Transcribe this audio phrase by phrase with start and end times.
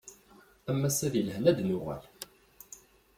[0.69, 2.03] Am wass-a di lehna ad d-nuɣal.